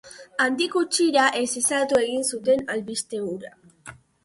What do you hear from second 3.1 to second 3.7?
hura.